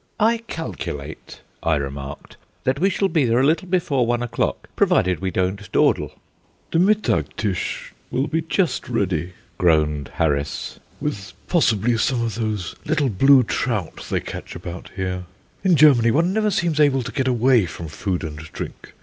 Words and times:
"I 0.19 0.39
calculate," 0.47 1.41
I 1.61 1.75
remarked, 1.75 2.35
"that 2.63 2.79
we 2.79 2.89
shall 2.89 3.07
be 3.07 3.25
there 3.25 3.39
a 3.41 3.45
little 3.45 3.67
before 3.67 4.03
one 4.07 4.23
o'clock, 4.23 4.67
provided 4.75 5.19
we 5.19 5.29
don't 5.29 5.71
dawdle." 5.71 6.13
"The 6.71 6.79
'mittagstisch' 6.79 7.91
will 8.09 8.25
be 8.25 8.41
just 8.41 8.89
ready," 8.89 9.33
groaned 9.59 10.09
Harris, 10.15 10.79
"with 10.99 11.33
possibly 11.47 11.99
some 11.99 12.23
of 12.23 12.33
those 12.33 12.75
little 12.83 13.09
blue 13.09 13.43
trout 13.43 14.07
they 14.09 14.19
catch 14.21 14.55
about 14.55 14.89
here. 14.95 15.25
In 15.63 15.75
Germany 15.75 16.09
one 16.09 16.33
never 16.33 16.49
seems 16.49 16.79
able 16.79 17.03
to 17.03 17.11
get 17.11 17.27
away 17.27 17.67
from 17.67 17.87
food 17.87 18.23
and 18.23 18.37
drink. 18.37 18.93